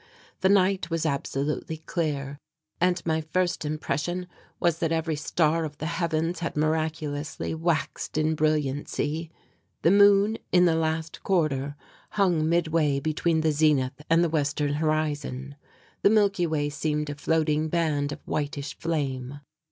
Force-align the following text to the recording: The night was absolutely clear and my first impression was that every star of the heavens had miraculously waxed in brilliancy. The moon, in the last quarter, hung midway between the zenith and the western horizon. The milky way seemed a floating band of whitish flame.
The 0.39 0.49
night 0.49 0.89
was 0.89 1.05
absolutely 1.05 1.77
clear 1.77 2.39
and 2.79 3.05
my 3.05 3.21
first 3.21 3.63
impression 3.63 4.25
was 4.59 4.79
that 4.79 4.91
every 4.91 5.15
star 5.15 5.63
of 5.63 5.77
the 5.77 5.85
heavens 5.85 6.39
had 6.39 6.57
miraculously 6.57 7.53
waxed 7.53 8.17
in 8.17 8.33
brilliancy. 8.33 9.29
The 9.83 9.91
moon, 9.91 10.39
in 10.51 10.65
the 10.65 10.73
last 10.73 11.21
quarter, 11.21 11.75
hung 12.17 12.49
midway 12.49 12.99
between 12.99 13.41
the 13.41 13.51
zenith 13.51 14.01
and 14.09 14.23
the 14.23 14.29
western 14.29 14.73
horizon. 14.73 15.55
The 16.01 16.09
milky 16.09 16.47
way 16.47 16.69
seemed 16.71 17.11
a 17.11 17.13
floating 17.13 17.69
band 17.69 18.11
of 18.11 18.21
whitish 18.25 18.79
flame. 18.79 19.39